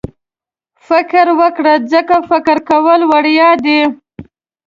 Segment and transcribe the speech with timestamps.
[0.87, 3.81] فکر وکړه ځکه فکر کول وړیا دي.